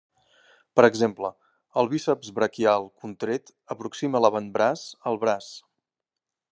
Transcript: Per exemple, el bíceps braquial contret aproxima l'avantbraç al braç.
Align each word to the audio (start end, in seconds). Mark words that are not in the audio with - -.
Per 0.79 0.85
exemple, 0.87 1.29
el 1.81 1.89
bíceps 1.91 2.31
braquial 2.39 2.89
contret 3.05 3.55
aproxima 3.77 4.23
l'avantbraç 4.27 4.87
al 5.13 5.25
braç. 5.27 5.53